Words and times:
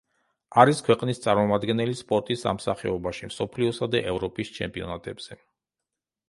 არის 0.61 0.79
ქვეყნის 0.85 1.19
წარმომადგენელი 1.25 1.93
სპორტის 1.99 2.45
ამ 2.53 2.61
სახეობაში 2.63 3.29
მსოფლიოსა 3.33 3.89
და 3.97 4.03
ევროპის 4.15 4.53
ჩემპიონატებზე. 4.57 5.41